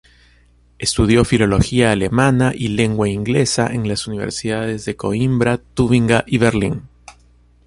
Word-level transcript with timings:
Estudió 0.79 1.23
Filología 1.23 1.91
alemana 1.91 2.53
y 2.55 2.69
lengua 2.69 3.07
inglesa 3.07 3.67
en 3.67 3.87
las 3.87 4.07
universidades 4.07 4.83
de 4.85 4.95
Coimbra, 4.95 5.59
Tubinga 5.75 6.23
y 6.25 6.39
Berlín. 6.39 6.87